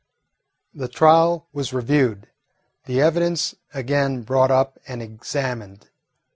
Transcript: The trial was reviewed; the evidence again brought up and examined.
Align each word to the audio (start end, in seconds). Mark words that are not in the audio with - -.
The 0.73 0.87
trial 0.87 1.45
was 1.53 1.73
reviewed; 1.73 2.25
the 2.85 2.99
evidence 2.99 3.53
again 3.71 4.23
brought 4.23 4.49
up 4.49 4.79
and 4.87 4.99
examined. 4.99 5.91